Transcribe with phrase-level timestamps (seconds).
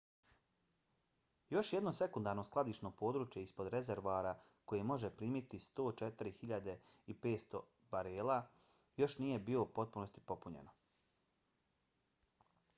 [1.55, 4.31] još jedno sekundarno skladišno područje ispod rezervoara
[4.71, 7.61] koje može primiti 104.500
[7.95, 8.39] barela
[9.03, 10.75] još nije bilo u potpunosti popunjeno